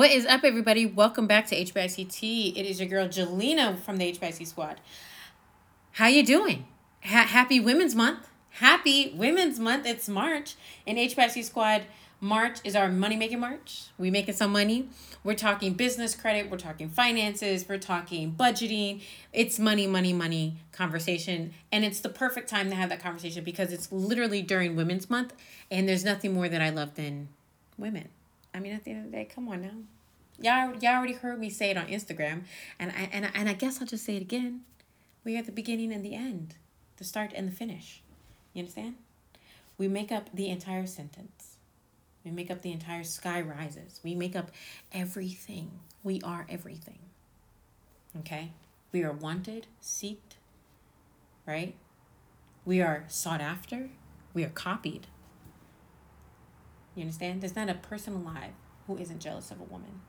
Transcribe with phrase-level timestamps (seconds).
[0.00, 0.86] What is up, everybody?
[0.86, 2.56] Welcome back to HBICT.
[2.56, 4.80] It is your girl Jelena from the HBIC Squad.
[5.92, 6.64] How you doing?
[7.04, 8.26] Ha- happy Women's Month.
[8.48, 9.84] Happy Women's Month.
[9.84, 10.54] It's March.
[10.86, 11.82] In HBIC Squad,
[12.18, 13.88] March is our money making March.
[13.98, 14.88] We making some money.
[15.22, 16.50] We're talking business credit.
[16.50, 17.66] We're talking finances.
[17.68, 19.02] We're talking budgeting.
[19.34, 21.52] It's money, money, money conversation.
[21.70, 25.34] And it's the perfect time to have that conversation because it's literally during Women's Month.
[25.70, 27.28] And there's nothing more that I love than
[27.76, 28.08] women.
[28.54, 29.70] I mean, at the end of the day, come on now.
[30.40, 32.44] Y'all, y'all already heard me say it on Instagram,
[32.78, 34.62] and I and I, and I guess I'll just say it again.
[35.24, 36.54] We're the beginning and the end,
[36.96, 38.02] the start and the finish.
[38.54, 38.94] You understand?
[39.76, 41.56] We make up the entire sentence.
[42.24, 44.00] We make up the entire sky rises.
[44.02, 44.50] We make up
[44.92, 45.70] everything.
[46.02, 46.98] We are everything.
[48.18, 48.52] Okay?
[48.92, 50.36] We are wanted, seeked,
[51.46, 51.74] right?
[52.64, 53.90] We are sought after.
[54.34, 55.06] We are copied.
[56.94, 57.40] You understand?
[57.40, 58.52] There's not a person alive
[58.86, 60.00] who isn't jealous of a woman.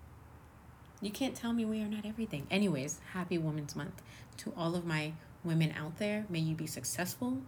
[1.02, 2.48] You can't tell me we are not everything.
[2.52, 4.02] Anyways, happy Women's Month
[4.38, 6.26] to all of my women out there.
[6.30, 7.40] May you be successful.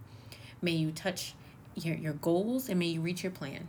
[0.60, 1.34] May you touch
[1.74, 3.68] your, your goals and may you reach your plan.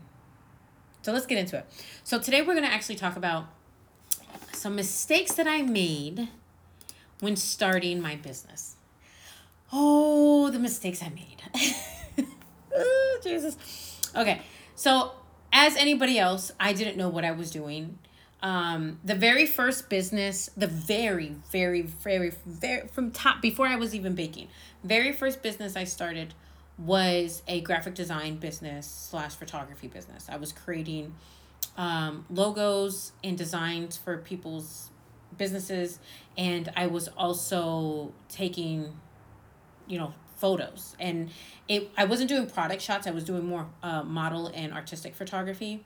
[1.01, 1.65] So let's get into it.
[2.03, 3.45] So today we're going to actually talk about
[4.53, 6.29] some mistakes that I made
[7.19, 8.75] when starting my business.
[9.71, 12.23] Oh, the mistakes I made.
[12.75, 14.01] oh, Jesus.
[14.15, 14.41] Okay.
[14.75, 15.11] So
[15.55, 17.97] as anybody else, I didn't know what I was doing.
[18.43, 23.95] Um, the very first business, the very, very, very, very, from top, before I was
[23.95, 24.49] even baking,
[24.83, 26.33] very first business I started
[26.77, 30.27] was a graphic design business slash photography business.
[30.29, 31.15] I was creating
[31.77, 34.89] um, logos and designs for people's
[35.37, 35.99] businesses,
[36.37, 38.99] and I was also taking,
[39.87, 40.95] you know, photos.
[40.99, 41.29] And
[41.67, 45.83] it i wasn't doing product shots i was doing more uh, model and artistic photography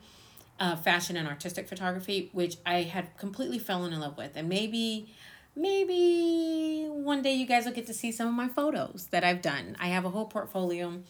[0.60, 4.32] uh, fashion and artistic photography which i had completely fallen in love with.
[4.36, 5.14] And maybe
[5.56, 9.42] maybe one day you guys will get to see some of my photos that i've
[9.42, 9.76] done.
[9.80, 11.02] I have a whole portfolio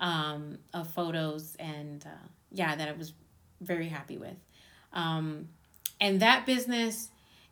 [0.00, 3.12] um, of photos and uh, yeah that i was
[3.60, 4.36] very happy with.
[4.92, 5.48] Um,
[6.00, 7.10] and that business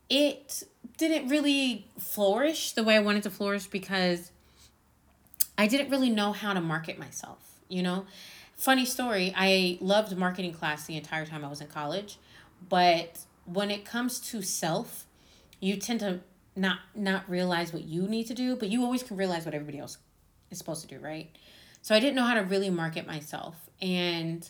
[0.09, 0.63] it
[0.97, 4.31] didn't really flourish the way i wanted to flourish because
[5.57, 7.39] I didn't really know how to market myself,
[7.69, 8.07] you know?
[8.57, 12.19] Funny story, I loved marketing class the entire time I was in college,
[12.69, 15.07] but when it comes to self,
[15.61, 16.21] you tend to
[16.57, 19.79] not not realize what you need to do, but you always can realize what everybody
[19.79, 19.99] else
[20.51, 21.31] is supposed to do, right?
[21.83, 23.57] So I didn't know how to really market myself.
[23.83, 24.49] And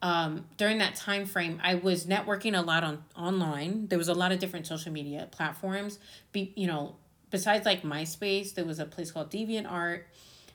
[0.00, 3.88] um, during that time frame, I was networking a lot on online.
[3.88, 5.98] There was a lot of different social media platforms.
[6.32, 6.96] Be you know,
[7.30, 10.02] besides like MySpace, there was a place called DeviantArt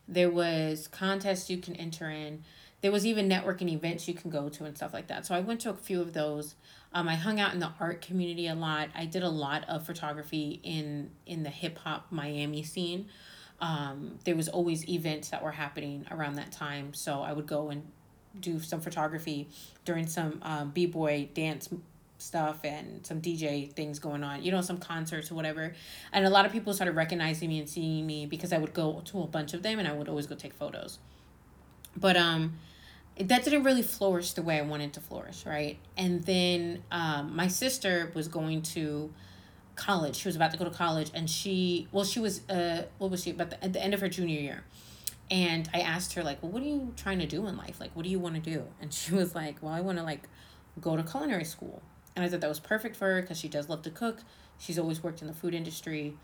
[0.07, 2.43] there was contests you can enter in.
[2.81, 5.25] There was even networking events you can go to and stuff like that.
[5.25, 6.55] So I went to a few of those.
[6.93, 8.89] Um, I hung out in the art community a lot.
[8.95, 13.07] I did a lot of photography in in the hip hop Miami scene.
[13.59, 17.69] Um, there was always events that were happening around that time, so I would go
[17.69, 17.83] and
[18.39, 19.47] do some photography
[19.85, 21.69] during some um, b boy dance
[22.17, 25.73] stuff and some DJ things going on, you know, some concerts or whatever.
[26.13, 29.01] And a lot of people started recognizing me and seeing me because I would go
[29.05, 30.99] to a bunch of them and I would always go take photos.
[31.95, 32.59] But um
[33.17, 35.77] that didn't really flourish the way I wanted to flourish, right?
[35.97, 39.13] And then um my sister was going to
[39.75, 40.15] college.
[40.15, 43.23] She was about to go to college and she well she was uh what was
[43.23, 44.63] she but at the end of her junior year.
[45.31, 47.79] And I asked her like, "Well, what are you trying to do in life?
[47.79, 50.03] Like, what do you want to do?" And she was like, "Well, I want to
[50.03, 50.29] like
[50.79, 51.81] go to culinary school."
[52.15, 54.21] And I thought that was perfect for her because she does love to cook.
[54.57, 56.15] She's always worked in the food industry.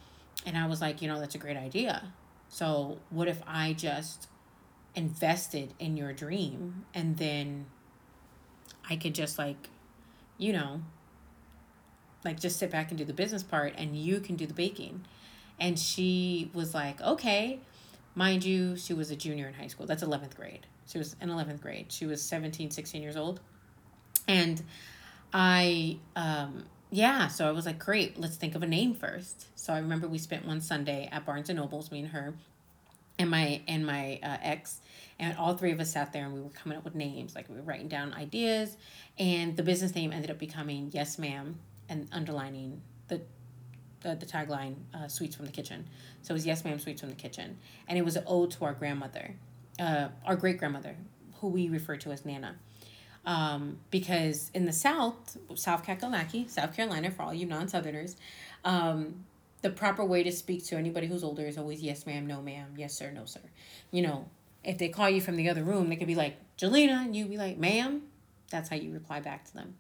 [0.46, 2.14] And I was like, you know, that's a great idea.
[2.50, 4.28] So, what if I just
[4.96, 7.66] invested in your dream and then
[8.90, 9.70] I could just like,
[10.38, 10.82] you know,
[12.24, 15.06] like just sit back and do the business part and you can do the baking.
[15.60, 17.60] And she was like, okay.
[18.14, 19.86] Mind you, she was a junior in high school.
[19.86, 20.68] That's 11th grade.
[20.88, 21.86] She was in 11th grade.
[21.90, 23.40] She was 17, 16 years old.
[24.28, 24.62] And
[25.34, 29.48] I um yeah, so I was like, great, let's think of a name first.
[29.58, 32.34] So I remember we spent one Sunday at Barnes and Nobles, me and her,
[33.18, 34.82] and my and my uh, ex,
[35.18, 37.34] and all three of us sat there and we were coming up with names.
[37.34, 38.76] Like we were writing down ideas,
[39.18, 43.22] and the business name ended up becoming Yes Ma'am, and underlining the
[44.02, 45.88] the, the tagline uh, Sweets from the Kitchen.
[46.24, 47.58] So it was Yes Ma'am Sweets from the Kitchen,
[47.88, 49.36] and it was an ode to our grandmother,
[49.80, 50.98] uh, our great grandmother,
[51.40, 52.58] who we refer to as Nana
[53.26, 58.16] um, because in the South, South Kakalaki, South Carolina, for all you non-Southerners,
[58.66, 59.26] um,
[59.62, 62.74] the proper way to speak to anybody who's older is always yes, ma'am, no, ma'am,
[62.78, 63.42] yes, sir, no, sir.
[63.92, 64.26] You know,
[64.64, 67.26] if they call you from the other room, they could be like, Jelena, and you
[67.26, 68.04] be like, ma'am.
[68.50, 69.76] That's how you reply back to them.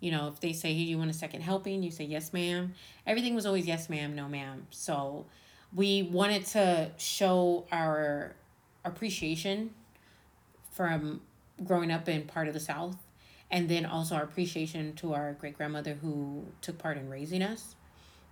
[0.00, 1.82] You know, if they say, hey, you want a second helping?
[1.82, 2.74] You say, yes, ma'am.
[3.06, 4.66] Everything was always yes, ma'am, no, ma'am.
[4.70, 5.26] So
[5.74, 8.34] we wanted to show our
[8.84, 9.70] appreciation
[10.72, 11.20] from
[11.64, 12.96] growing up in part of the South
[13.50, 17.74] and then also our appreciation to our great grandmother who took part in raising us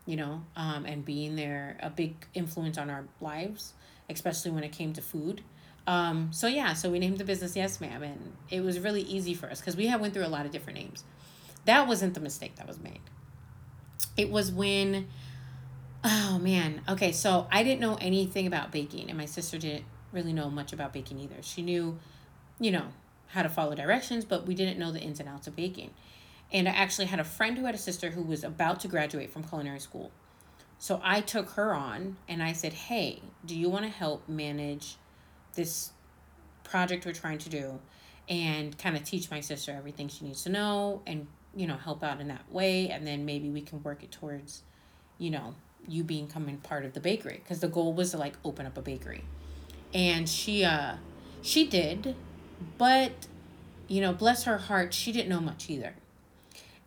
[0.07, 3.75] you know um, and being there a big influence on our lives
[4.09, 5.41] especially when it came to food.
[5.87, 9.35] Um, so yeah so we named the business yes ma'am and it was really easy
[9.35, 11.05] for us because we had went through a lot of different names.
[11.65, 13.01] That wasn't the mistake that was made.
[14.17, 15.09] It was when
[16.03, 20.33] oh man okay so i didn't know anything about baking and my sister didn't really
[20.33, 21.37] know much about baking either.
[21.43, 21.99] She knew
[22.59, 22.87] you know
[23.33, 25.91] how to follow directions, but we didn't know the ins and outs of baking.
[26.53, 29.33] And I actually had a friend who had a sister who was about to graduate
[29.33, 30.11] from culinary school.
[30.79, 34.97] So I took her on and I said, Hey, do you want to help manage
[35.55, 35.91] this
[36.65, 37.79] project we're trying to do
[38.29, 42.03] and kind of teach my sister everything she needs to know and, you know, help
[42.03, 42.89] out in that way?
[42.89, 44.63] And then maybe we can work it towards,
[45.19, 45.55] you know,
[45.87, 48.83] you becoming part of the bakery because the goal was to like open up a
[48.83, 49.25] bakery.
[49.95, 50.97] And she, uh,
[51.43, 52.17] she did
[52.79, 53.13] but,
[53.89, 55.95] you know, bless her heart, she didn't know much either.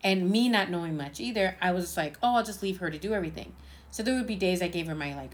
[0.02, 2.98] And me not knowing much either, I was like, oh, I'll just leave her to
[2.98, 3.54] do everything.
[3.90, 5.30] So there would be days I gave her my like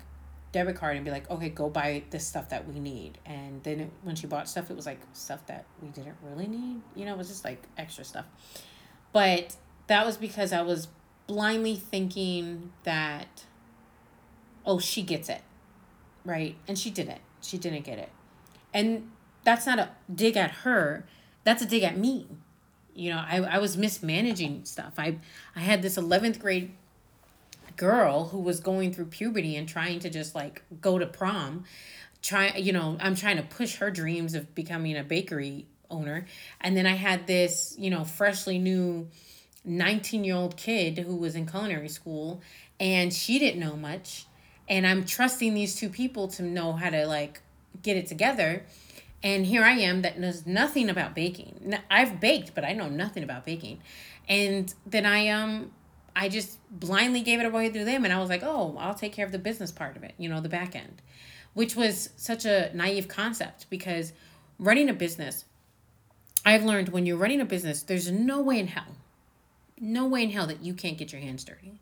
[0.52, 3.18] debit card and be like, okay, go buy this stuff that we need.
[3.24, 6.46] And then it, when she bought stuff, it was like stuff that we didn't really
[6.46, 6.80] need.
[6.94, 8.26] You know, it was just like extra stuff.
[9.12, 9.56] But
[9.86, 10.88] that was because I was
[11.26, 13.44] blindly thinking that,
[14.64, 15.42] oh, she gets it.
[16.24, 16.56] Right.
[16.68, 17.20] And she didn't.
[17.40, 18.10] She didn't get it.
[18.74, 19.10] And
[19.44, 21.06] that's not a dig at her
[21.44, 22.26] that's a dig at me.
[22.94, 24.94] You know i, I was mismanaging stuff.
[24.98, 25.18] I
[25.56, 26.72] i had this 11th grade
[27.76, 31.64] girl who was going through puberty and trying to just like go to prom
[32.20, 36.26] try you know i'm trying to push her dreams of becoming a bakery owner.
[36.60, 39.08] And then i had this you know freshly new
[39.64, 42.40] 19 year old kid who was in culinary school
[42.78, 44.26] and she didn't know much.
[44.68, 47.40] And i'm trusting these two people to know how to like
[47.82, 48.64] get it together
[49.22, 51.74] and here I am that knows nothing about baking.
[51.90, 53.80] I've baked, but I know nothing about baking.
[54.28, 55.72] And then I um
[56.16, 59.12] I just blindly gave it away through them and I was like, "Oh, I'll take
[59.12, 61.02] care of the business part of it, you know, the back end."
[61.52, 64.12] Which was such a naive concept because
[64.58, 65.44] running a business
[66.44, 68.96] I've learned when you're running a business, there's no way in hell,
[69.78, 71.80] no way in hell that you can't get your hands dirty,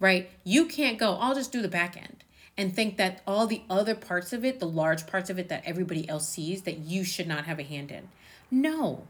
[0.00, 0.28] right?
[0.42, 2.24] You can't go, I'll just do the back end
[2.60, 5.62] and think that all the other parts of it, the large parts of it that
[5.64, 8.08] everybody else sees, that you should not have a hand in.
[8.50, 9.06] No.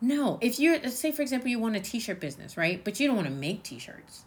[0.00, 0.38] No.
[0.40, 2.82] If you're, say, for example, you want a t shirt business, right?
[2.82, 4.24] But you don't want to make t shirts.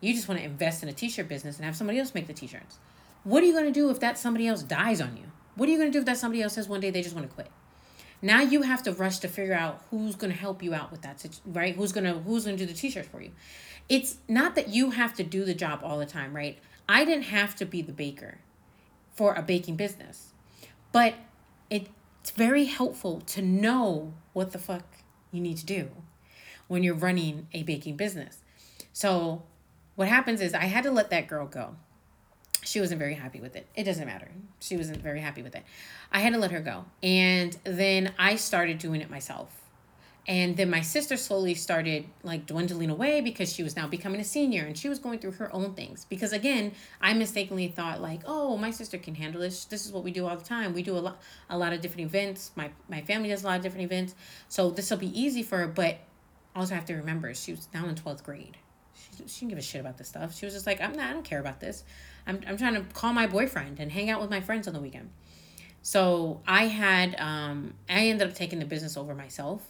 [0.00, 2.28] You just want to invest in a t shirt business and have somebody else make
[2.28, 2.78] the t shirts.
[3.24, 5.24] What are you going to do if that somebody else dies on you?
[5.56, 7.16] What are you going to do if that somebody else says one day they just
[7.16, 7.50] want to quit?
[8.22, 11.02] Now you have to rush to figure out who's going to help you out with
[11.02, 11.74] that, right?
[11.74, 13.32] Who's going to who's going to do the t-shirts for you?
[13.88, 16.58] It's not that you have to do the job all the time, right?
[16.88, 18.38] I didn't have to be the baker
[19.14, 20.32] for a baking business.
[20.92, 21.14] But
[21.68, 21.88] it,
[22.20, 24.84] it's very helpful to know what the fuck
[25.30, 25.90] you need to do
[26.66, 28.38] when you're running a baking business.
[28.92, 29.42] So
[29.96, 31.76] what happens is I had to let that girl go.
[32.62, 33.66] She wasn't very happy with it.
[33.74, 34.28] It doesn't matter.
[34.60, 35.64] She wasn't very happy with it.
[36.12, 36.84] I had to let her go.
[37.02, 39.57] And then I started doing it myself.
[40.28, 44.24] And then my sister slowly started like dwindling away because she was now becoming a
[44.24, 46.04] senior and she was going through her own things.
[46.04, 49.64] Because again, I mistakenly thought like, oh, my sister can handle this.
[49.64, 50.74] This is what we do all the time.
[50.74, 52.50] We do a lot a lot of different events.
[52.56, 54.14] My my family does a lot of different events.
[54.50, 55.96] So this will be easy for her, but
[56.54, 58.58] also have to remember she was now in 12th grade.
[58.94, 60.36] She, she didn't give a shit about this stuff.
[60.36, 61.84] She was just like, I'm not, I don't care about this.
[62.26, 64.80] I'm, I'm trying to call my boyfriend and hang out with my friends on the
[64.80, 65.10] weekend.
[65.82, 69.62] So I had, um, I ended up taking the business over myself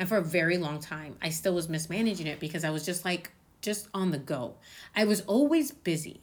[0.00, 3.04] and for a very long time, I still was mismanaging it because I was just
[3.04, 4.54] like, just on the go.
[4.96, 6.22] I was always busy.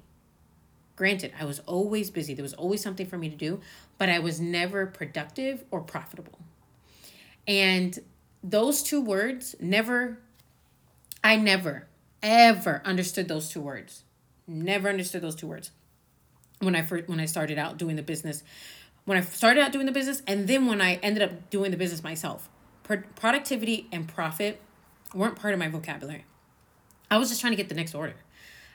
[0.96, 2.34] Granted, I was always busy.
[2.34, 3.62] There was always something for me to do,
[4.00, 6.40] but I was never productive or profitable.
[7.48, 8.00] And
[8.44, 10.18] those two words never,
[11.24, 11.86] I never,
[12.24, 14.04] ever understood those two words.
[14.48, 15.70] Never understood those two words
[16.62, 18.44] when I first, when I started out doing the business.
[19.06, 21.78] When I started out doing the business, and then when I ended up doing the
[21.78, 22.50] business myself
[23.16, 24.62] productivity and profit
[25.14, 26.26] weren't part of my vocabulary.
[27.10, 28.16] I was just trying to get the next order.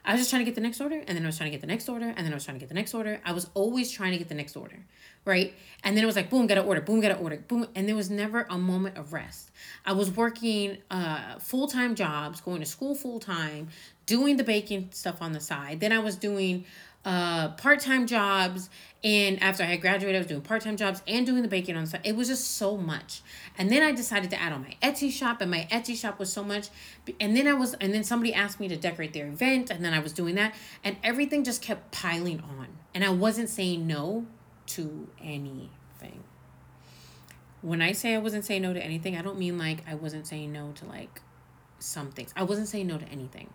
[0.04, 1.56] I was just trying to get the next order, and then I was trying to
[1.56, 3.20] get the next order, and then I was trying to get the next order.
[3.24, 4.78] I was always trying to get the next order,
[5.24, 5.54] right?
[5.84, 7.68] And then it was like, boom, got to order, boom, got to order, boom.
[7.76, 9.52] And there was never a moment of rest.
[9.86, 13.68] I was working uh, full time jobs, going to school full time,
[14.06, 15.78] doing the baking stuff on the side.
[15.78, 16.64] Then I was doing
[17.04, 18.70] uh, part time jobs.
[19.04, 21.76] And after I had graduated, I was doing part time jobs and doing the baking
[21.76, 22.02] on the side.
[22.04, 23.22] It was just so much.
[23.58, 26.32] And then I decided to add on my Etsy shop, and my Etsy shop was
[26.32, 26.68] so much.
[27.18, 29.92] And then I was, and then somebody asked me to decorate their event, and then
[29.92, 30.54] I was doing that,
[30.84, 32.68] and everything just kept piling on.
[32.94, 34.26] And I wasn't saying no
[34.68, 36.22] to anything.
[37.62, 40.26] When I say I wasn't saying no to anything, I don't mean like I wasn't
[40.26, 41.20] saying no to like
[41.80, 42.32] some things.
[42.36, 43.50] I wasn't saying no to anything.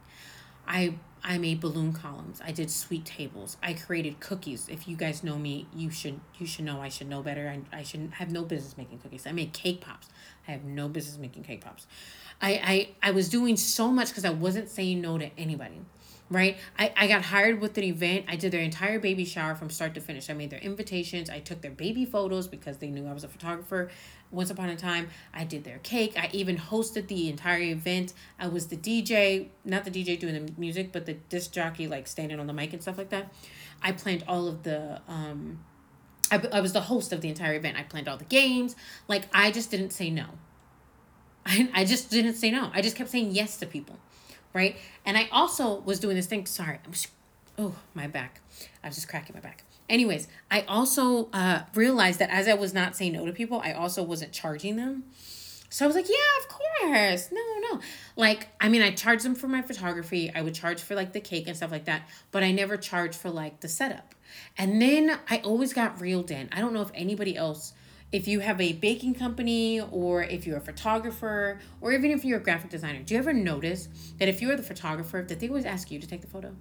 [0.68, 0.96] I
[1.28, 2.42] I made balloon columns.
[2.44, 3.58] I did sweet tables.
[3.62, 4.70] I created cookies.
[4.70, 7.50] If you guys know me, you should you should know I should know better.
[7.50, 9.28] I, I shouldn't have no business making cookies.
[9.28, 10.08] I made cake pops.
[10.48, 11.86] I have no business making cake pops.
[12.42, 12.52] I
[13.04, 15.82] I, I was doing so much because I wasn't saying no to anybody
[16.30, 16.58] right?
[16.78, 18.26] I, I got hired with an event.
[18.28, 20.30] I did their entire baby shower from start to finish.
[20.30, 21.30] I made their invitations.
[21.30, 23.90] I took their baby photos because they knew I was a photographer
[24.30, 25.10] once upon a time.
[25.34, 26.16] I did their cake.
[26.18, 28.14] I even hosted the entire event.
[28.40, 32.08] I was the DJ, not the DJ doing the music, but the disc jockey, like
[32.08, 33.32] standing on the mic and stuff like that.
[33.82, 35.60] I planned all of the, um,
[36.30, 37.78] I, I was the host of the entire event.
[37.78, 38.76] I planned all the games.
[39.08, 40.26] Like, I just didn't say no.
[41.46, 42.70] I, I just didn't say no.
[42.74, 43.98] I just kept saying yes to people
[44.54, 44.78] right?
[45.06, 46.46] And I also was doing this thing.
[46.46, 46.94] Sorry, I'm
[47.58, 48.42] oh my back.
[48.84, 49.64] I was just cracking my back.
[49.90, 53.72] Anyways, I also uh, realized that as I was not saying no to people, I
[53.72, 55.04] also wasn't charging them.
[55.70, 57.30] So I was like, yeah, of course.
[57.32, 57.82] No, no.
[58.16, 60.32] Like, I mean, I charged them for my photography.
[60.34, 63.16] I would charge for like the cake and stuff like that, but I never charged
[63.16, 64.16] for like the setup.
[64.58, 66.50] And then I always got reeled in.
[66.52, 67.74] I don't know if anybody else
[68.12, 72.40] if you have a baking company or if you're a photographer or even if you're
[72.40, 75.66] a graphic designer, do you ever notice that if you're the photographer, that they always
[75.66, 76.54] ask you to take the photo?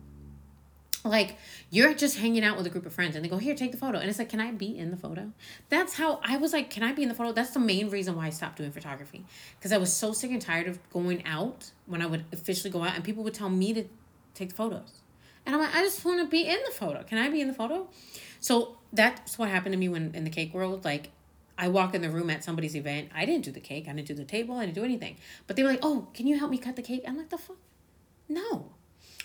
[1.04, 1.36] Like
[1.70, 3.78] you're just hanging out with a group of friends and they go, Here, take the
[3.78, 3.98] photo.
[3.98, 5.32] And it's like, Can I be in the photo?
[5.68, 7.32] That's how I was like, Can I be in the photo?
[7.32, 9.24] That's the main reason why I stopped doing photography.
[9.58, 12.82] Because I was so sick and tired of going out when I would officially go
[12.82, 13.84] out and people would tell me to
[14.34, 15.02] take the photos.
[15.44, 17.04] And I'm like, I just want to be in the photo.
[17.04, 17.88] Can I be in the photo?
[18.40, 20.84] So that's what happened to me when in the cake world.
[20.84, 21.10] Like
[21.58, 23.10] I walk in the room at somebody's event.
[23.14, 23.86] I didn't do the cake.
[23.88, 24.56] I didn't do the table.
[24.56, 25.16] I didn't do anything.
[25.46, 27.38] But they were like, "Oh, can you help me cut the cake?" I'm like, "The
[27.38, 27.56] fuck?
[28.28, 28.72] No.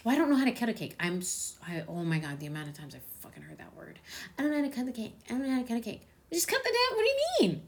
[0.03, 0.95] Well, I don't know how to cut a cake.
[0.99, 1.21] I'm.
[1.67, 3.99] I, oh my god, the amount of times I fucking heard that word.
[4.37, 5.13] I don't know how to cut the cake.
[5.27, 6.01] I don't know how to cut a cake.
[6.31, 6.97] Just cut the damn.
[6.97, 7.61] What do you mean?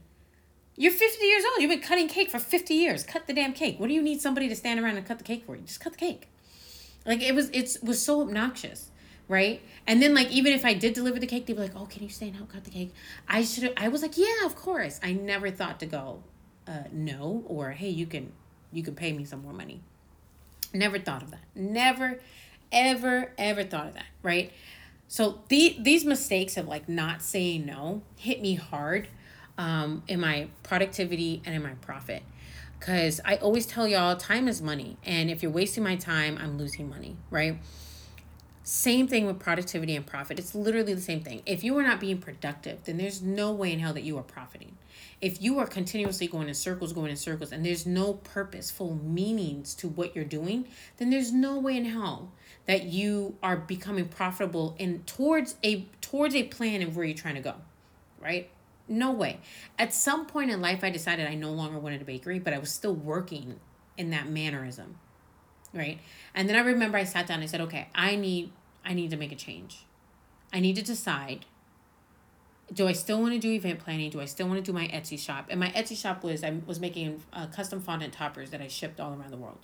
[0.75, 1.61] You're 50 years old.
[1.61, 3.03] You've been cutting cake for 50 years.
[3.03, 3.79] Cut the damn cake.
[3.79, 5.61] What do you need somebody to stand around and cut the cake for you?
[5.61, 6.29] Just cut the cake.
[7.05, 7.49] Like it was.
[7.49, 8.89] It was so obnoxious
[9.27, 9.61] right?
[9.87, 12.03] And then like even if I did deliver the cake, they'd be like, "Oh, can
[12.03, 12.93] you stay and help cut the cake?"
[13.27, 13.73] I should.
[13.77, 16.23] I was like, "Yeah, of course." I never thought to go,
[16.67, 18.31] uh, no, or hey, you can
[18.71, 19.81] you can pay me some more money.
[20.73, 21.43] Never thought of that.
[21.55, 22.19] Never,
[22.71, 24.07] ever, ever thought of that.
[24.21, 24.51] Right.
[25.07, 29.07] So the these mistakes of like not saying no hit me hard,
[29.57, 32.23] um, in my productivity and in my profit.
[32.79, 34.97] Cause I always tell y'all time is money.
[35.05, 37.57] And if you're wasting my time, I'm losing money, right?
[38.65, 40.39] Same thing with productivity and profit.
[40.39, 41.41] It's literally the same thing.
[41.45, 44.23] If you are not being productive, then there's no way in hell that you are
[44.23, 44.77] profiting.
[45.19, 49.73] If you are continuously going in circles, going in circles, and there's no purposeful meanings
[49.75, 50.65] to what you're doing,
[50.95, 52.31] then there's no way in hell
[52.65, 57.35] that you are becoming profitable and towards a towards a plan of where you're trying
[57.35, 57.55] to go.
[58.21, 58.49] Right?
[58.87, 59.41] No way.
[59.77, 62.59] At some point in life I decided I no longer wanted a bakery, but I
[62.59, 63.59] was still working
[63.97, 64.95] in that mannerism
[65.73, 65.99] right?
[66.33, 68.51] And then i remember i sat down and i said okay i need
[68.85, 69.85] i need to make a change.
[70.51, 71.45] I need to decide
[72.73, 74.09] do i still want to do event planning?
[74.09, 75.47] Do i still want to do my etsy shop?
[75.49, 78.99] And my etsy shop was i was making uh, custom fondant toppers that i shipped
[78.99, 79.59] all around the world.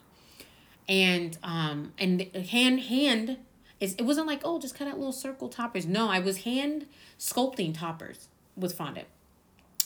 [0.87, 3.37] And um and hand hand
[3.79, 5.85] is it wasn't like oh just cut out little circle toppers.
[5.85, 6.87] No i was hand
[7.17, 9.07] sculpting toppers with fondant.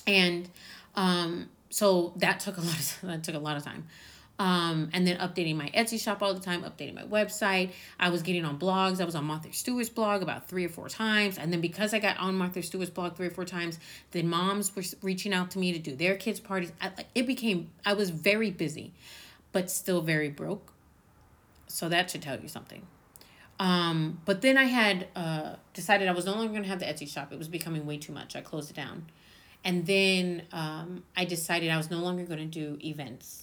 [0.07, 0.49] And
[0.95, 3.87] um so that took a lot of that took a lot of time
[4.39, 7.71] um, and then updating my Etsy shop all the time, updating my website.
[7.99, 8.99] I was getting on blogs.
[8.99, 11.37] I was on Martha Stewart's blog about three or four times.
[11.37, 13.79] And then because I got on Martha Stewart's blog three or four times,
[14.11, 16.71] then moms were reaching out to me to do their kids' parties.
[16.81, 18.93] I, it became, I was very busy,
[19.51, 20.73] but still very broke.
[21.67, 22.87] So that should tell you something.
[23.59, 26.85] Um, but then I had uh, decided I was no longer going to have the
[26.85, 27.31] Etsy shop.
[27.31, 28.35] It was becoming way too much.
[28.35, 29.05] I closed it down.
[29.63, 33.42] And then um, I decided I was no longer going to do events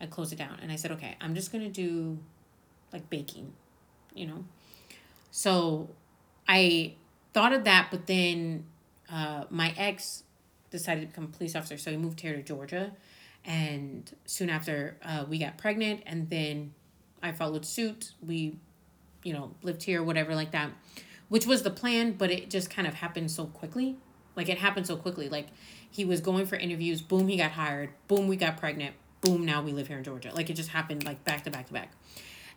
[0.00, 2.18] I closed it down and I said, okay, I'm just gonna do
[2.92, 3.52] like baking,
[4.14, 4.44] you know.
[5.30, 5.90] So
[6.46, 6.94] I
[7.32, 8.64] thought of that, but then
[9.10, 10.22] uh, my ex
[10.70, 12.92] decided to become a police officer, so he moved here to Georgia,
[13.44, 16.72] and soon after uh, we got pregnant, and then
[17.22, 18.12] I followed suit.
[18.24, 18.56] We,
[19.22, 20.70] you know, lived here, whatever, like that,
[21.28, 23.96] which was the plan, but it just kind of happened so quickly.
[24.36, 25.28] Like it happened so quickly.
[25.28, 25.48] Like
[25.90, 29.62] he was going for interviews, boom, he got hired, boom, we got pregnant, boom, now
[29.62, 30.32] we live here in Georgia.
[30.34, 31.92] Like it just happened like back to back to back.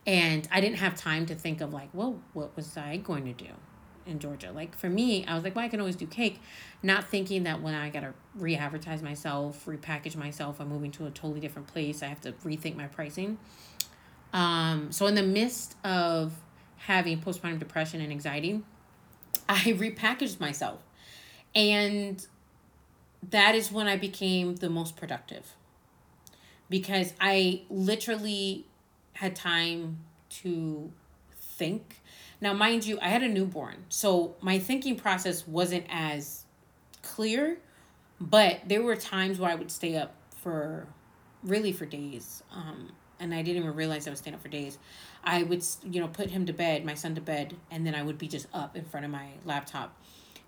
[0.06, 3.32] And I didn't have time to think of like, well, what was I going to
[3.32, 3.50] do?
[4.06, 4.52] in Georgia.
[4.52, 6.40] Like for me, I was like, well, I can always do cake,
[6.82, 11.40] not thinking that when I gotta re-advertise myself, repackage myself, I'm moving to a totally
[11.40, 12.02] different place.
[12.02, 13.38] I have to rethink my pricing.
[14.32, 16.34] Um, so in the midst of
[16.78, 18.62] having postpartum depression and anxiety,
[19.48, 20.80] I repackaged myself.
[21.54, 22.26] And
[23.30, 25.54] that is when I became the most productive.
[26.72, 28.64] Because I literally
[29.12, 29.98] had time
[30.40, 30.90] to
[31.34, 32.00] think.
[32.40, 36.46] Now, mind you, I had a newborn, so my thinking process wasn't as
[37.02, 37.58] clear,
[38.18, 40.86] but there were times where I would stay up for
[41.42, 42.42] really for days.
[42.50, 44.78] Um, and I didn't even realize I was staying up for days.
[45.22, 48.02] I would, you know, put him to bed, my son to bed, and then I
[48.02, 49.94] would be just up in front of my laptop,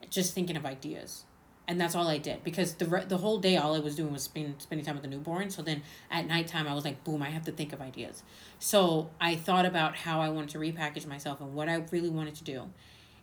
[0.09, 1.25] just thinking of ideas
[1.67, 4.23] and that's all I did because the the whole day all I was doing was
[4.23, 5.51] spending spending time with the newborn.
[5.51, 8.23] So then at nighttime I was like, boom, I have to think of ideas.
[8.59, 12.35] So I thought about how I wanted to repackage myself and what I really wanted
[12.37, 12.71] to do,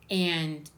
[0.09, 0.69] and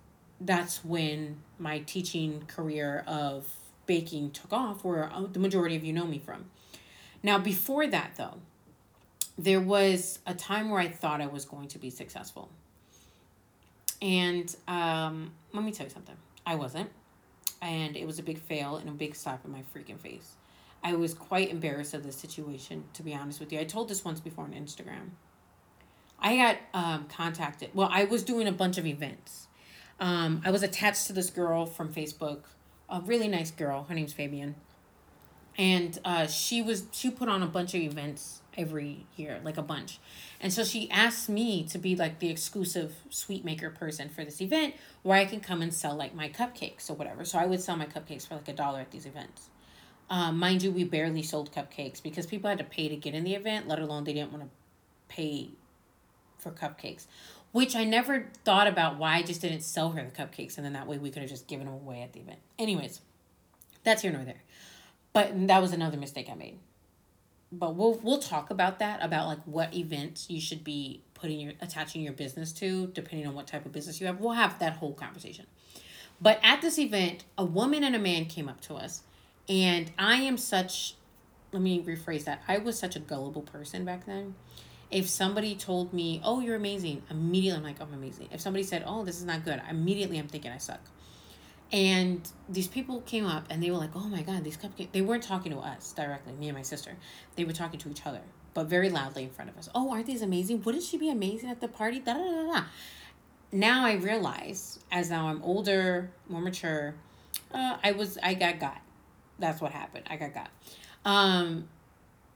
[0.41, 3.47] that's when my teaching career of
[3.85, 6.45] baking took off, where uh, the majority of you know me from.
[7.21, 8.39] Now before that though,
[9.37, 12.49] there was a time where I thought I was going to be successful,
[14.01, 16.89] and um, let me tell you something, I wasn't
[17.63, 20.35] and it was a big fail and a big slap in my freaking face.
[20.83, 23.59] I was quite embarrassed of the situation, to be honest with you.
[23.59, 25.11] I told this once before on Instagram.
[26.19, 27.69] I got um, contacted.
[27.73, 29.47] Well, I was doing a bunch of events.
[29.99, 32.41] Um, I was attached to this girl from Facebook,
[32.89, 33.83] a really nice girl.
[33.83, 34.55] Her name's Fabian,
[35.57, 39.61] and uh, she was she put on a bunch of events every year, like a
[39.61, 39.99] bunch.
[40.39, 44.41] And so she asked me to be like the exclusive sweet maker person for this
[44.41, 47.25] event where I can come and sell like my cupcakes or whatever.
[47.25, 49.49] So I would sell my cupcakes for like a dollar at these events.
[50.09, 53.23] Um, mind you, we barely sold cupcakes because people had to pay to get in
[53.23, 54.49] the event, let alone they didn't want to
[55.07, 55.49] pay
[56.37, 57.07] for cupcakes.
[57.51, 60.73] Which I never thought about why I just didn't sell her the cupcakes and then
[60.73, 62.39] that way we could have just given them away at the event.
[62.57, 63.01] Anyways,
[63.83, 64.41] that's here nor there.
[65.13, 66.57] But that was another mistake I made
[67.59, 71.53] but we'll we'll talk about that about like what events you should be putting your
[71.61, 74.19] attaching your business to depending on what type of business you have.
[74.19, 75.45] We'll have that whole conversation.
[76.21, 79.03] But at this event a woman and a man came up to us
[79.49, 80.95] and i am such
[81.51, 84.35] let me rephrase that i was such a gullible person back then.
[84.89, 88.29] If somebody told me oh you're amazing immediately i'm like oh, i'm amazing.
[88.31, 90.81] If somebody said oh this is not good immediately i'm thinking i suck
[91.73, 94.91] and these people came up and they were like, oh my God, these cupcakes.
[94.91, 96.95] They weren't talking to us directly, me and my sister.
[97.35, 98.21] They were talking to each other,
[98.53, 99.69] but very loudly in front of us.
[99.73, 100.61] Oh, aren't these amazing?
[100.61, 101.99] Wouldn't she be amazing at the party?
[101.99, 102.63] Da, da, da, da.
[103.51, 106.93] Now I realize, as now I'm older, more mature,
[107.51, 108.79] uh, I was, I got got.
[109.39, 110.05] That's what happened.
[110.11, 110.49] I got got.
[111.05, 111.69] Um,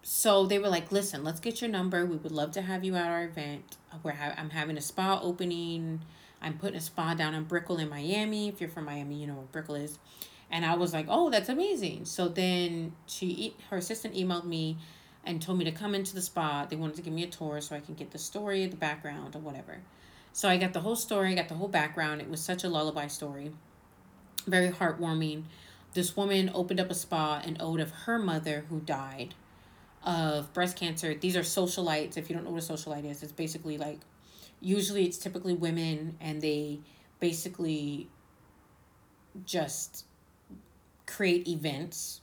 [0.02, 2.06] so they were like, listen, let's get your number.
[2.06, 3.78] We would love to have you at our event.
[4.02, 6.02] We're ha- I'm having a spa opening
[6.41, 8.47] I'm putting a spa down in Brickell in Miami.
[8.47, 10.00] If you're from Miami, you know where Brickell is.
[10.50, 12.06] And I was like, oh, that's amazing.
[12.06, 14.78] So then she, her assistant emailed me
[15.26, 16.65] and told me to come into the spa.
[16.65, 19.36] They wanted to give me a tour so I can get the story, the background,
[19.36, 19.80] or whatever.
[20.32, 22.21] So I got the whole story, got the whole background.
[22.21, 23.52] It was such a lullaby story,
[24.45, 25.43] very heartwarming.
[25.93, 29.34] This woman opened up a spa in ode of her mother who died
[30.04, 31.13] of breast cancer.
[31.15, 32.17] These are socialites.
[32.17, 34.00] If you don't know what a socialite is, it's basically like
[34.62, 36.80] usually it's typically women and they
[37.20, 38.10] basically
[39.46, 40.06] just
[41.06, 42.22] create events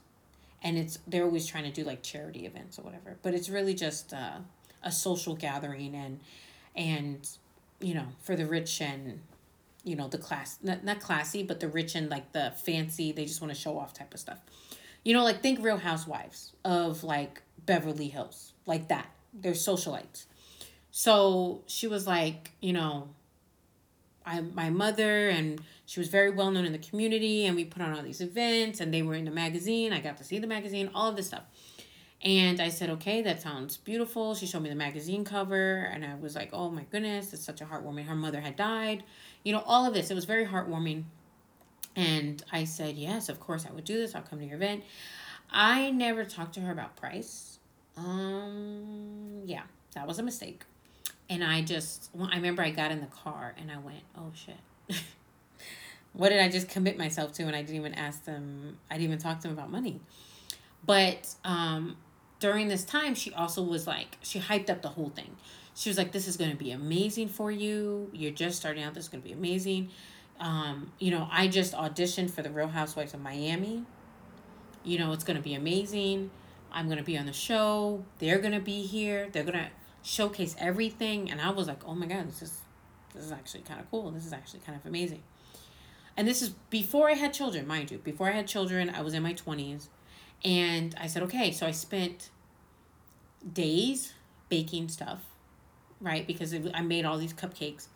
[0.63, 3.19] and it's they're always trying to do like charity events or whatever.
[3.23, 4.39] But it's really just uh,
[4.83, 6.21] a social gathering and
[6.75, 7.29] and
[7.81, 9.21] you know for the rich and
[9.85, 13.27] you know the class not, not classy but the rich and like the fancy they
[13.27, 14.39] just want to show off type of stuff.
[15.05, 19.11] You know like think real housewives of like beverly hills like that.
[19.35, 20.27] They're socialites
[20.97, 23.09] so she was like, you know,
[24.25, 27.83] I my mother and she was very well known in the community and we put
[27.83, 29.93] on all these events and they were in the magazine.
[29.93, 31.43] I got to see the magazine, all of this stuff.
[32.23, 34.37] And I said, okay, that sounds beautiful.
[34.37, 37.61] She showed me the magazine cover and I was like, oh my goodness, it's such
[37.61, 38.07] a heartwarming.
[38.07, 39.03] Her mother had died.
[39.43, 40.13] You know, all of this.
[40.13, 41.03] It was very heartwarming.
[41.97, 44.15] And I said, yes, of course I would do this.
[44.15, 44.85] I'll come to your event.
[45.51, 47.59] I never talked to her about price.
[47.97, 49.63] Um, yeah,
[49.97, 50.63] that was a mistake.
[51.29, 54.31] And I just, well, I remember I got in the car and I went, oh
[54.35, 54.57] shit.
[56.13, 57.45] what did I just commit myself to?
[57.45, 60.01] And I didn't even ask them, I didn't even talk to them about money.
[60.87, 61.97] But um,
[62.41, 65.37] during this time, she also was like, she hyped up the whole thing.
[65.75, 68.11] She was like, this is going to be amazing for you.
[68.13, 68.95] You're just starting out.
[68.95, 69.91] This is going to be amazing.
[70.39, 73.85] Um, you know, I just auditioned for the Real Housewives of Miami.
[74.85, 76.31] You know, it's going to be amazing.
[76.71, 78.05] I'm going to be on the show.
[78.19, 79.29] They're going to be here.
[79.33, 79.71] They're going to
[80.05, 82.61] showcase everything and I was like, "Oh my god, this is
[83.15, 84.11] this is actually kind of cool.
[84.11, 85.23] This is actually kind of amazing.
[86.17, 87.99] And this is before I had children, mind you.
[87.99, 89.89] Before I had children, I was in my 20s.
[90.45, 92.31] And I said, okay, so I spent
[93.53, 94.13] days
[94.49, 95.23] baking stuff,
[96.01, 96.27] right?
[96.27, 97.89] Because it, I made all these cupcakes.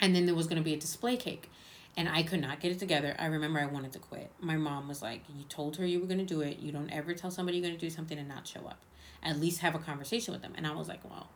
[0.00, 1.50] And then there was going to be a display cake.
[1.96, 3.16] And I could not get it together.
[3.18, 4.30] I remember I wanted to quit.
[4.38, 6.58] My mom was like, You told her you were going to do it.
[6.58, 8.82] You don't ever tell somebody you're going to do something and not show up.
[9.22, 10.52] At least have a conversation with them.
[10.56, 11.28] And I was like, Well,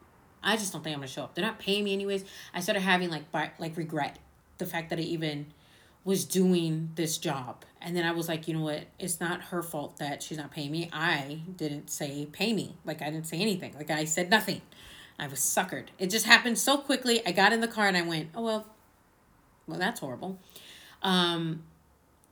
[0.42, 1.34] I just don't think I'm to show up.
[1.34, 2.24] They're not paying me anyways.
[2.54, 3.24] I started having like,
[3.58, 4.18] like regret
[4.58, 5.46] the fact that I even
[6.04, 7.64] was doing this job.
[7.80, 8.84] And then I was like, you know what?
[8.98, 10.88] It's not her fault that she's not paying me.
[10.92, 12.76] I didn't say pay me.
[12.84, 13.74] Like I didn't say anything.
[13.74, 14.62] Like I said nothing.
[15.18, 15.88] I was suckered.
[15.98, 17.24] It just happened so quickly.
[17.26, 18.66] I got in the car and I went, oh well,
[19.66, 20.38] well that's horrible.
[21.02, 21.64] Um,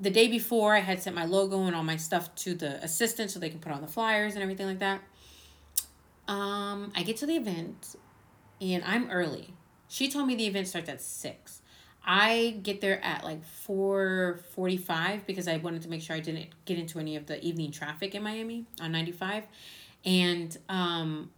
[0.01, 3.31] the day before, I had sent my logo and all my stuff to the assistant
[3.31, 5.03] so they can put on the flyers and everything like that.
[6.29, 7.97] Um, I get to the event
[8.61, 9.55] and I'm early.
[9.89, 11.63] She told me the event starts at six.
[12.05, 16.79] I get there at like 4:45 because I wanted to make sure I didn't get
[16.79, 19.45] into any of the evening traffic in Miami on 95.
[20.05, 21.31] And um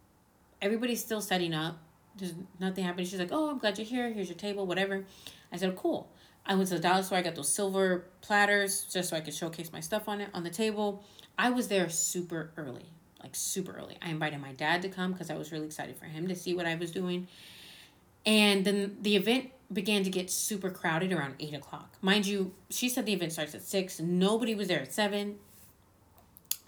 [0.61, 1.79] everybody's still setting up.
[2.17, 3.07] There's nothing happening.
[3.07, 4.13] She's like, "Oh, I'm glad you're here.
[4.13, 5.07] Here's your table, whatever."
[5.53, 6.11] I said, "Cool."
[6.45, 7.19] I went to the dollar store.
[7.19, 10.43] I got those silver platters just so I could showcase my stuff on it on
[10.43, 11.05] the table.
[11.39, 12.87] I was there super early,
[13.23, 13.97] like super early.
[14.03, 16.55] I invited my dad to come because I was really excited for him to see
[16.55, 17.29] what I was doing.
[18.27, 21.97] And then the event began to get super crowded around eight o'clock.
[22.03, 24.01] Mind you, she said the event starts at six.
[24.01, 25.37] Nobody was there at seven.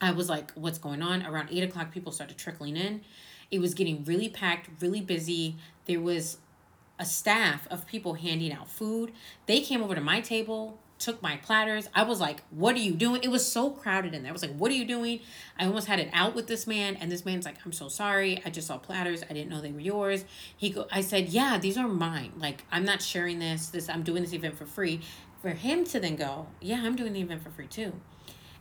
[0.01, 1.25] I was like, what's going on?
[1.25, 3.03] Around eight o'clock, people started trickling in.
[3.51, 5.57] It was getting really packed, really busy.
[5.87, 6.39] There was
[6.99, 9.13] a staff of people handing out food.
[9.47, 11.89] They came over to my table took my platters.
[11.95, 13.23] I was like, what are you doing?
[13.23, 14.31] It was so crowded in there.
[14.31, 15.21] I was like, what are you doing?
[15.59, 16.97] I almost had it out with this man.
[16.97, 18.41] And this man's like, I'm so sorry.
[18.45, 19.23] I just saw platters.
[19.29, 20.25] I didn't know they were yours.
[20.57, 22.33] He go, I said, yeah, these are mine.
[22.39, 23.67] Like, I'm not sharing this.
[23.69, 25.01] This, I'm doing this event for free.
[25.43, 27.93] For him to then go, yeah, I'm doing the event for free too.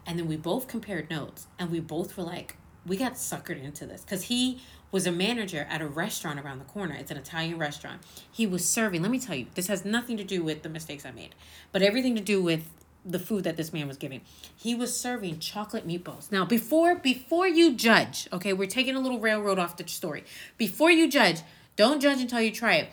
[0.06, 3.86] And then we both compared notes and we both were like, we got suckered into
[3.86, 4.60] this because he
[4.92, 6.96] was a manager at a restaurant around the corner.
[6.96, 8.02] It's an Italian restaurant.
[8.30, 11.06] He was serving, let me tell you, this has nothing to do with the mistakes
[11.06, 11.34] I made,
[11.72, 12.70] but everything to do with
[13.04, 14.22] the food that this man was giving.
[14.56, 16.32] He was serving chocolate meatballs.
[16.32, 20.24] Now, before before you judge, okay, we're taking a little railroad off the story.
[20.58, 21.42] Before you judge,
[21.76, 22.90] don't judge until you try it.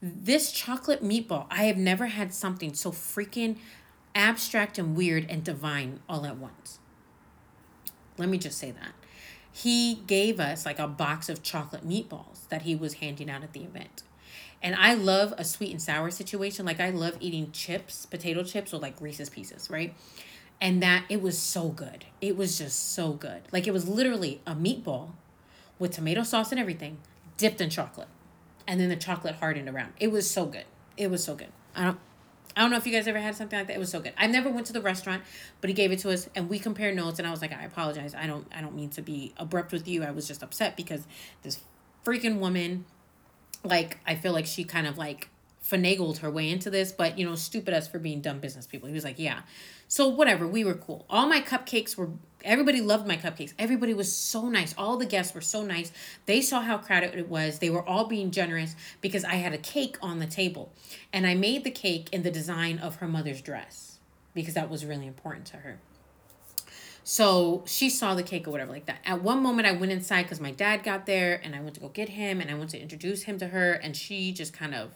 [0.00, 3.56] This chocolate meatball, I have never had something so freaking
[4.14, 6.78] abstract and weird and divine all at once.
[8.16, 8.94] Let me just say that
[9.62, 13.52] he gave us like a box of chocolate meatballs that he was handing out at
[13.52, 14.02] the event.
[14.62, 16.66] And I love a sweet and sour situation.
[16.66, 19.94] Like I love eating chips, potato chips, or like Reese's pieces, right?
[20.60, 22.04] And that it was so good.
[22.20, 23.42] It was just so good.
[23.52, 25.10] Like it was literally a meatball
[25.78, 26.98] with tomato sauce and everything,
[27.38, 28.08] dipped in chocolate.
[28.66, 29.94] And then the chocolate hardened around.
[29.98, 30.66] It was so good.
[30.96, 31.48] It was so good.
[31.74, 31.98] I don't
[32.56, 33.76] I don't know if you guys ever had something like that.
[33.76, 34.12] It was so good.
[34.18, 35.22] I never went to the restaurant,
[35.60, 37.64] but he gave it to us and we compared notes and I was like, I
[37.64, 38.14] apologize.
[38.14, 40.02] I don't I don't mean to be abrupt with you.
[40.02, 41.06] I was just upset because
[41.42, 41.60] this
[42.04, 42.84] freaking woman
[43.62, 45.28] like I feel like she kind of like
[45.64, 48.88] finagled her way into this, but you know, stupid us for being dumb business people.
[48.88, 49.40] He was like, Yeah.
[49.88, 51.04] So whatever, we were cool.
[51.10, 52.10] All my cupcakes were
[52.44, 53.52] everybody loved my cupcakes.
[53.58, 54.74] Everybody was so nice.
[54.78, 55.92] All the guests were so nice.
[56.26, 57.58] They saw how crowded it was.
[57.58, 60.72] They were all being generous because I had a cake on the table.
[61.12, 63.98] And I made the cake in the design of her mother's dress
[64.32, 65.80] because that was really important to her.
[67.02, 69.00] So she saw the cake or whatever like that.
[69.04, 71.80] At one moment, I went inside because my dad got there and I went to
[71.80, 74.74] go get him and I went to introduce him to her and she just kind
[74.74, 74.92] of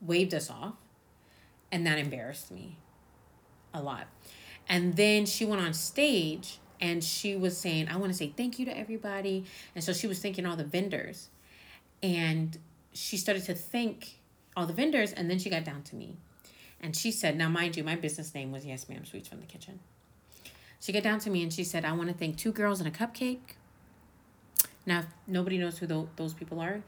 [0.00, 0.74] waved us off.
[1.72, 2.76] And that embarrassed me
[3.74, 4.06] a lot.
[4.68, 8.58] And then she went on stage and she was saying, I want to say thank
[8.58, 9.44] you to everybody.
[9.74, 11.28] And so she was thanking all the vendors.
[12.02, 12.58] And
[12.92, 14.20] she started to thank
[14.56, 15.12] all the vendors.
[15.12, 16.16] And then she got down to me.
[16.80, 19.46] And she said, Now, mind you, my business name was Yes Ma'am Sweets from the
[19.46, 19.80] Kitchen.
[20.80, 22.88] She got down to me and she said, I want to thank two girls and
[22.88, 23.56] a cupcake.
[24.84, 26.82] Now, nobody knows who those people are.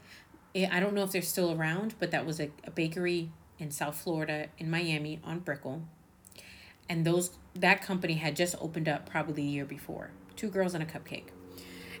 [0.55, 3.95] I don't know if they're still around, but that was a, a bakery in South
[3.95, 5.83] Florida, in Miami, on Brickell
[6.89, 10.09] and those that company had just opened up probably a year before.
[10.35, 11.27] Two girls and a cupcake.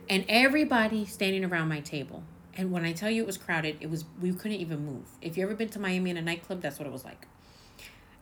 [0.09, 2.23] And everybody standing around my table.
[2.55, 5.05] And when I tell you it was crowded, it was we couldn't even move.
[5.21, 7.27] If you ever been to Miami in a nightclub, that's what it was like.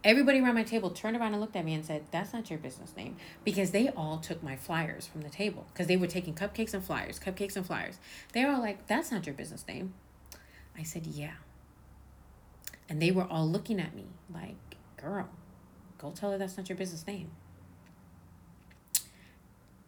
[0.03, 2.59] Everybody around my table turned around and looked at me and said, That's not your
[2.59, 3.15] business name.
[3.43, 5.65] Because they all took my flyers from the table.
[5.73, 7.97] Because they were taking cupcakes and flyers, cupcakes and flyers.
[8.33, 9.93] They were all like, That's not your business name.
[10.77, 11.33] I said, Yeah.
[12.89, 14.55] And they were all looking at me like,
[15.01, 15.29] Girl,
[15.97, 17.31] Go tell her that's not your business name.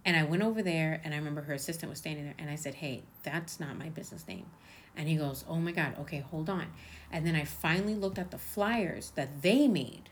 [0.05, 2.55] And I went over there and I remember her assistant was standing there and I
[2.55, 4.47] said, Hey, that's not my business name.
[4.95, 6.67] And he goes, Oh my God, okay, hold on.
[7.11, 10.09] And then I finally looked at the flyers that they made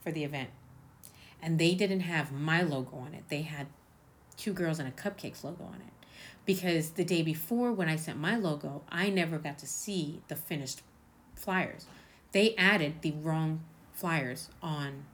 [0.00, 0.50] for the event.
[1.40, 3.24] And they didn't have my logo on it.
[3.28, 3.68] They had
[4.36, 5.97] two girls and a cupcakes logo on it.
[6.44, 10.36] Because the day before, when I sent my logo, I never got to see the
[10.36, 10.82] finished
[11.34, 11.86] flyers.
[12.32, 15.04] They added the wrong flyers on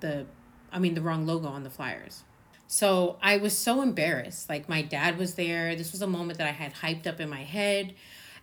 [0.00, 0.26] the,
[0.70, 2.24] I mean, the wrong logo on the flyers.
[2.66, 4.48] So I was so embarrassed.
[4.48, 5.76] Like my dad was there.
[5.76, 7.94] This was a moment that I had hyped up in my head.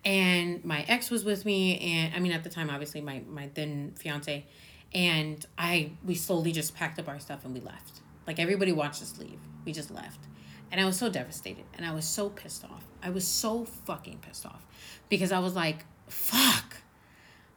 [0.05, 1.79] And my ex was with me.
[1.79, 4.45] And I mean, at the time, obviously, my, my then fiance.
[4.93, 8.01] And I, we slowly just packed up our stuff and we left.
[8.27, 9.39] Like everybody watched us leave.
[9.65, 10.28] We just left.
[10.71, 11.65] And I was so devastated.
[11.75, 12.86] And I was so pissed off.
[13.01, 14.65] I was so fucking pissed off.
[15.10, 16.77] Because I was like, fuck.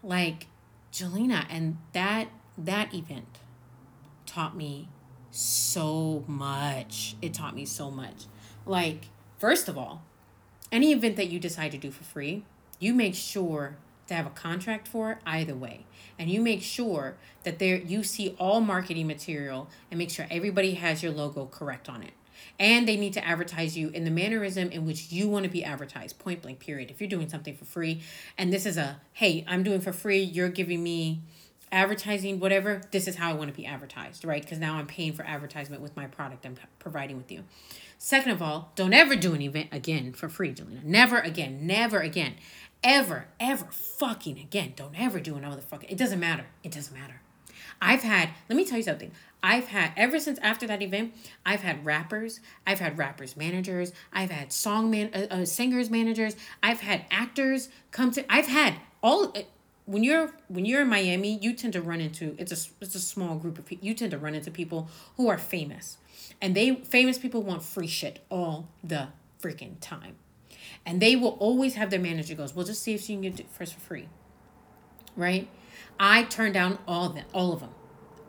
[0.03, 0.47] Like,
[0.93, 1.47] Jelena.
[1.51, 3.39] And that, that event
[4.27, 4.89] taught me
[5.31, 7.17] so much.
[7.21, 8.27] It taught me so much.
[8.65, 10.03] Like, first of all,
[10.71, 12.45] any event that you decide to do for free,
[12.79, 15.87] you make sure to have a contract for it either way.
[16.19, 20.75] And you make sure that there you see all marketing material and make sure everybody
[20.75, 22.13] has your logo correct on it.
[22.59, 25.65] And they need to advertise you in the mannerism in which you want to be
[25.65, 26.91] advertised, point blank, period.
[26.91, 28.03] If you're doing something for free,
[28.39, 31.23] and this is a, hey, I'm doing for free, you're giving me
[31.73, 34.43] advertising, whatever, this is how I want to be advertised, right?
[34.43, 37.45] Because now I'm paying for advertisement with my product I'm providing with you.
[37.99, 40.83] Second of all, don't ever do an event again for free, Jelena.
[40.85, 41.67] Never again.
[41.67, 42.35] Never again.
[42.85, 44.73] Ever, ever fucking again.
[44.75, 45.89] Don't ever do another fucking.
[45.89, 46.47] It doesn't matter.
[46.65, 47.21] It doesn't matter.
[47.81, 49.13] I've had, let me tell you something.
[49.43, 54.31] I've had, ever since after that event, I've had rappers, I've had rappers managers, I've
[54.31, 59.35] had song man, uh, uh, singers managers, I've had actors come to, I've had all,
[59.85, 63.01] when you're when you're in Miami, you tend to run into it's a it's a
[63.01, 63.85] small group of people.
[63.87, 65.99] You tend to run into people who are famous,
[66.41, 69.09] and they famous people want free shit all the
[69.43, 70.17] freaking time,
[70.87, 73.41] and they will always have their manager goes, "Well, just see if you can get
[73.41, 74.09] it first for free."
[75.17, 75.49] Right?
[75.99, 77.71] I turned down all of them, all of them,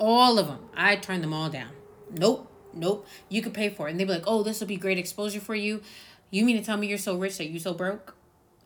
[0.03, 0.59] all of them.
[0.75, 1.71] I turned them all down.
[2.11, 3.07] Nope, nope.
[3.29, 5.39] You could pay for it, and they'd be like, "Oh, this will be great exposure
[5.39, 5.81] for you."
[6.29, 8.15] You mean to tell me you're so rich that you so broke?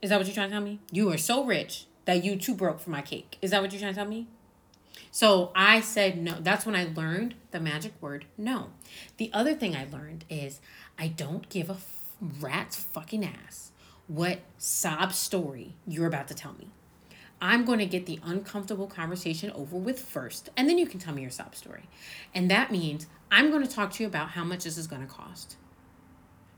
[0.01, 0.79] Is that what you're trying to tell me?
[0.91, 3.37] You are so rich that you too broke for my cake.
[3.41, 4.27] Is that what you're trying to tell me?
[5.11, 6.37] So I said no.
[6.39, 8.71] That's when I learned the magic word no.
[9.17, 10.59] The other thing I learned is
[10.97, 11.77] I don't give a
[12.19, 13.71] rat's fucking ass
[14.07, 16.71] what sob story you're about to tell me.
[17.41, 21.13] I'm going to get the uncomfortable conversation over with first, and then you can tell
[21.13, 21.83] me your sob story.
[22.33, 25.01] And that means I'm going to talk to you about how much this is going
[25.01, 25.55] to cost.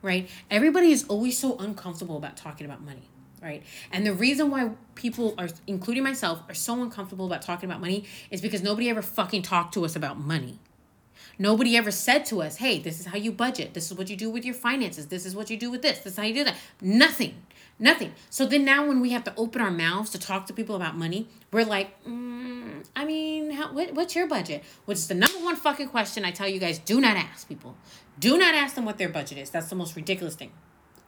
[0.01, 0.29] Right?
[0.49, 3.09] Everybody is always so uncomfortable about talking about money
[3.41, 3.63] right?
[3.91, 8.05] And the reason why people are, including myself, are so uncomfortable about talking about money
[8.31, 10.59] is because nobody ever fucking talked to us about money.
[11.37, 13.73] Nobody ever said to us, hey, this is how you budget.
[13.73, 15.07] This is what you do with your finances.
[15.07, 15.99] This is what you do with this.
[15.99, 16.57] This is how you do that.
[16.81, 17.41] Nothing.
[17.79, 18.11] Nothing.
[18.29, 20.97] So then now when we have to open our mouths to talk to people about
[20.97, 24.63] money, we're like, mm, I mean, how, what, what's your budget?
[24.83, 27.77] Which is the number one fucking question I tell you guys do not ask people.
[28.19, 29.49] Do not ask them what their budget is.
[29.49, 30.51] That's the most ridiculous thing.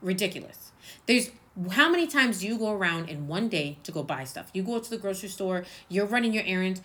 [0.02, 0.72] Ridiculous.
[1.08, 1.30] There's
[1.72, 4.50] how many times do you go around in one day to go buy stuff?
[4.54, 6.82] You go to the grocery store, you're running your errands.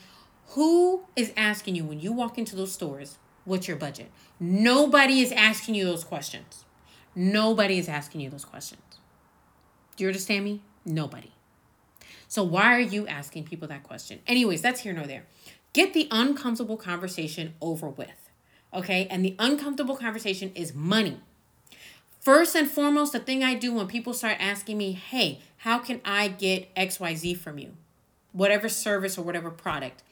[0.50, 4.10] Who is asking you when you walk into those stores, what's your budget?
[4.40, 6.64] Nobody is asking you those questions.
[7.14, 8.82] Nobody is asking you those questions.
[9.96, 10.60] Do you understand me?
[10.84, 11.32] Nobody.
[12.28, 14.20] So why are you asking people that question?
[14.26, 15.24] Anyways, that's here nor there.
[15.72, 18.30] Get the uncomfortable conversation over with.
[18.72, 19.06] Okay?
[19.10, 21.20] And the uncomfortable conversation is money.
[22.20, 26.00] First and foremost, the thing I do when people start asking me, hey, how can
[26.04, 27.74] I get XYZ from you?
[28.32, 30.02] Whatever service or whatever product,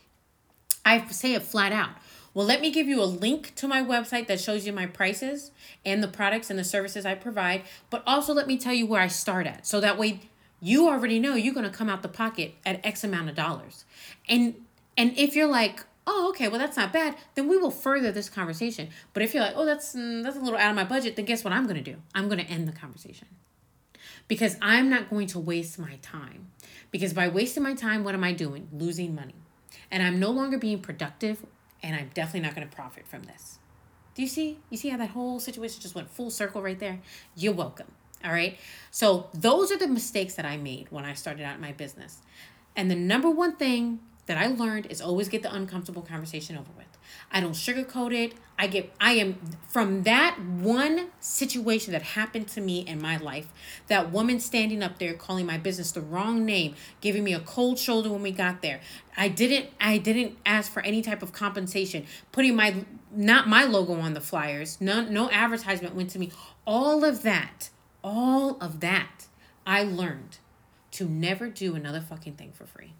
[0.84, 1.90] I say it flat out.
[2.34, 5.52] Well, let me give you a link to my website that shows you my prices
[5.84, 9.00] and the products and the services I provide, but also let me tell you where
[9.00, 9.66] I start at.
[9.66, 10.20] So that way
[10.60, 13.84] you already know you're going to come out the pocket at X amount of dollars.
[14.28, 14.54] And
[14.96, 18.28] and if you're like, oh, okay, well, that's not bad, then we will further this
[18.28, 18.88] conversation.
[19.12, 21.24] But if you're like, oh, that's, mm, that's a little out of my budget, then
[21.24, 21.96] guess what I'm going to do?
[22.14, 23.28] I'm going to end the conversation.
[24.28, 26.48] Because I'm not going to waste my time.
[26.90, 28.68] Because by wasting my time, what am I doing?
[28.72, 29.34] Losing money.
[29.90, 31.44] And I'm no longer being productive,
[31.84, 33.58] and I'm definitely not going to profit from this.
[34.14, 34.58] Do you see?
[34.70, 37.00] You see how that whole situation just went full circle right there?
[37.36, 37.88] You're welcome.
[38.24, 38.58] All right.
[38.90, 42.22] So, those are the mistakes that I made when I started out my business.
[42.74, 46.70] And the number one thing that I learned is always get the uncomfortable conversation over
[46.76, 46.86] with.
[47.30, 48.34] I don't sugarcoat it.
[48.56, 49.38] I get I am
[49.68, 53.48] from that one situation that happened to me in my life,
[53.88, 57.78] that woman standing up there calling my business the wrong name, giving me a cold
[57.78, 58.80] shoulder when we got there.
[59.16, 63.94] I didn't I didn't ask for any type of compensation, putting my not my logo
[63.94, 64.80] on the flyers.
[64.80, 66.30] No no advertisement went to me.
[66.64, 67.70] All of that,
[68.04, 69.26] all of that
[69.66, 70.38] I learned
[70.92, 72.94] to never do another fucking thing for free.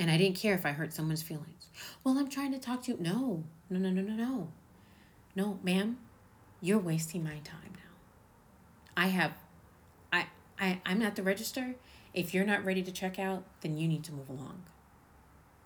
[0.00, 1.68] And I didn't care if I hurt someone's feelings.
[2.02, 2.98] Well, I'm trying to talk to you.
[2.98, 4.48] No, no, no, no, no, no.
[5.36, 5.98] No, ma'am,
[6.62, 7.92] you're wasting my time now.
[8.96, 9.32] I have,
[10.10, 10.26] I,
[10.58, 11.74] I, I'm at the register.
[12.14, 14.62] If you're not ready to check out, then you need to move along.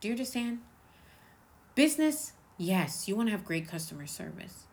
[0.00, 0.58] Do you understand?
[1.76, 4.64] Business, yes, you want to have great customer service.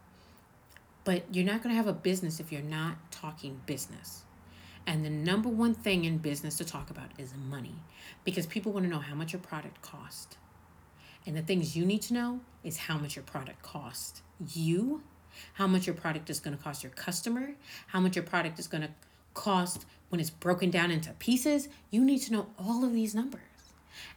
[1.04, 4.24] But you're not going to have a business if you're not talking business.
[4.88, 7.76] And the number one thing in business to talk about is money
[8.24, 10.38] because people want to know how much your product cost.
[11.26, 14.22] And the things you need to know is how much your product cost
[14.54, 15.04] you,
[15.54, 17.52] how much your product is going to cost your customer,
[17.88, 18.90] how much your product is going to
[19.34, 21.70] cost when it's broken down into pieces.
[21.90, 23.42] You need to know all of these numbers.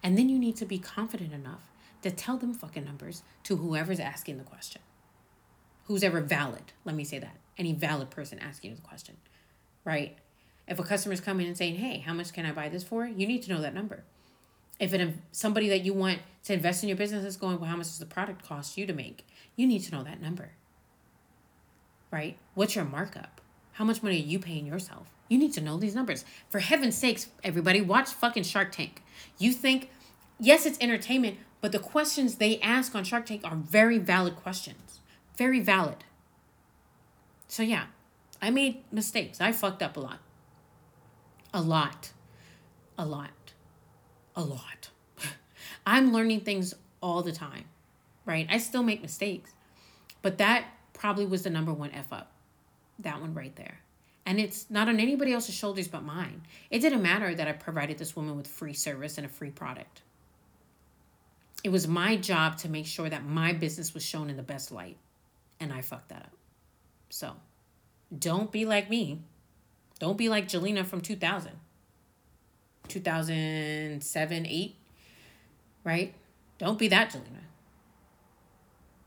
[0.02, 1.70] And then you need to be confident enough
[2.02, 4.80] to tell them fucking numbers to whoever's asking the question.
[5.84, 7.36] Who's ever valid, let me say that.
[7.58, 9.16] Any valid person asking the question,
[9.84, 10.16] right?
[10.66, 13.26] If a customer's coming and saying, "Hey, how much can I buy this for?" You
[13.26, 14.04] need to know that number.
[14.80, 17.76] If it somebody that you want to invest in your business is going, "Well, how
[17.76, 20.52] much does the product cost you to make?" You need to know that number.
[22.10, 22.38] Right?
[22.54, 23.40] What's your markup?
[23.72, 25.08] How much money are you paying yourself?
[25.28, 26.24] You need to know these numbers.
[26.48, 29.02] For heaven's sakes, everybody, watch fucking Shark Tank.
[29.38, 29.90] You think,
[30.38, 35.00] yes, it's entertainment, but the questions they ask on Shark Tank are very valid questions.
[35.36, 36.04] Very valid.
[37.48, 37.86] So, yeah,
[38.40, 39.40] I made mistakes.
[39.40, 40.20] I fucked up a lot.
[41.54, 42.10] A lot.
[42.98, 43.52] A lot.
[44.34, 44.90] A lot.
[45.86, 47.66] I'm learning things all the time,
[48.26, 48.48] right?
[48.50, 49.52] I still make mistakes,
[50.20, 52.32] but that probably was the number one F up.
[52.98, 53.78] That one right there.
[54.26, 56.42] And it's not on anybody else's shoulders but mine.
[56.70, 60.02] It didn't matter that I provided this woman with free service and a free product.
[61.62, 64.72] It was my job to make sure that my business was shown in the best
[64.72, 64.96] light.
[65.60, 66.32] And I fucked that up.
[67.10, 67.34] So
[68.18, 69.20] don't be like me.
[69.98, 71.52] Don't be like Jelena from 2000,
[72.88, 74.76] 2007, 8,
[75.84, 76.14] right?
[76.58, 77.44] Don't be that Jelena.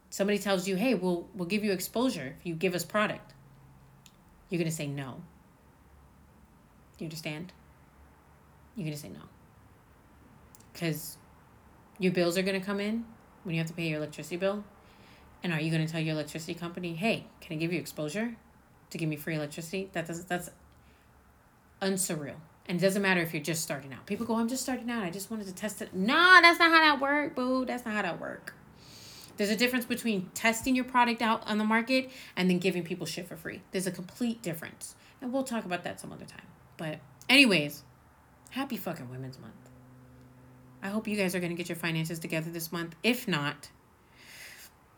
[0.09, 3.33] Somebody tells you, hey, we'll, we'll give you exposure if you give us product.
[4.49, 5.21] You're going to say no.
[6.97, 7.51] You understand?
[8.75, 9.21] You're going to say no.
[10.71, 11.17] Because
[11.99, 13.05] your bills are going to come in
[13.43, 14.63] when you have to pay your electricity bill.
[15.43, 18.35] And are you going to tell your electricity company, hey, can I give you exposure
[18.89, 19.89] to give me free electricity?
[19.93, 20.49] That does that's
[21.81, 22.37] unsurreal.
[22.67, 24.05] And it doesn't matter if you're just starting out.
[24.05, 25.03] People go, I'm just starting out.
[25.03, 25.93] I just wanted to test it.
[25.93, 27.65] No, that's not how that work, boo.
[27.65, 28.53] That's not how that work.
[29.37, 33.05] There's a difference between testing your product out on the market and then giving people
[33.05, 33.61] shit for free.
[33.71, 34.95] There's a complete difference.
[35.21, 36.45] And we'll talk about that some other time.
[36.75, 37.83] But anyways,
[38.49, 39.53] happy fucking Women's Month.
[40.83, 42.95] I hope you guys are going to get your finances together this month.
[43.03, 43.69] If not,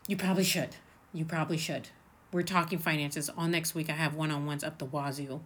[0.06, 0.76] you probably should.
[1.12, 1.88] You probably should.
[2.32, 3.90] We're talking finances all next week.
[3.90, 5.40] I have one-on-ones up the wazoo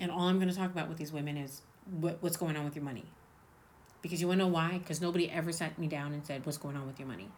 [0.00, 1.62] and all I'm going to talk about with these women is
[2.00, 3.04] what, what's going on with your money.
[4.00, 4.78] Because you want to know why?
[4.78, 7.28] Because nobody ever sat me down and said, What's going on with your money?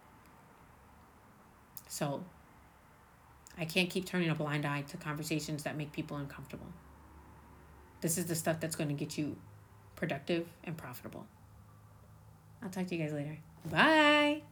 [1.88, 2.24] So
[3.58, 6.66] I can't keep turning a blind eye to conversations that make people uncomfortable.
[8.00, 9.36] This is the stuff that's going to get you
[9.94, 11.26] productive and profitable.
[12.62, 13.36] I'll talk to you guys later.
[13.70, 14.42] Bye.